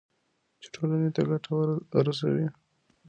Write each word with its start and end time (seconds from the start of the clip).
چې 0.61 0.67
ټولنې 0.75 1.09
ته 1.15 1.21
ګټه 1.29 1.51
رسوي. 2.07 2.47